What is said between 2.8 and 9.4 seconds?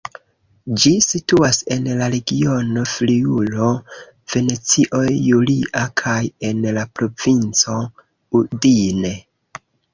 Friulo-Venecio Julia kaj en la provinco Udine.